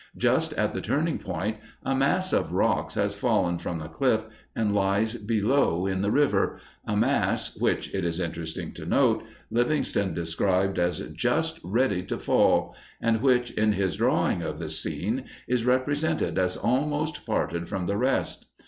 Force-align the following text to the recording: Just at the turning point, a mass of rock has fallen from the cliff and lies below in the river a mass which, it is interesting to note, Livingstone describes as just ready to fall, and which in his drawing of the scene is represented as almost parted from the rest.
Just 0.17 0.53
at 0.53 0.73
the 0.73 0.81
turning 0.81 1.19
point, 1.19 1.57
a 1.83 1.95
mass 1.95 2.33
of 2.33 2.53
rock 2.53 2.91
has 2.93 3.13
fallen 3.13 3.59
from 3.59 3.77
the 3.77 3.87
cliff 3.87 4.25
and 4.55 4.73
lies 4.73 5.13
below 5.13 5.85
in 5.85 6.01
the 6.01 6.09
river 6.09 6.59
a 6.85 6.97
mass 6.97 7.55
which, 7.57 7.93
it 7.93 8.03
is 8.03 8.19
interesting 8.19 8.71
to 8.73 8.87
note, 8.87 9.23
Livingstone 9.51 10.15
describes 10.15 10.79
as 10.79 10.99
just 11.11 11.59
ready 11.63 12.01
to 12.01 12.17
fall, 12.17 12.75
and 12.99 13.21
which 13.21 13.51
in 13.51 13.73
his 13.73 13.97
drawing 13.97 14.41
of 14.41 14.57
the 14.57 14.71
scene 14.71 15.25
is 15.47 15.65
represented 15.65 16.39
as 16.39 16.57
almost 16.57 17.23
parted 17.27 17.69
from 17.69 17.85
the 17.85 17.95
rest. 17.95 18.47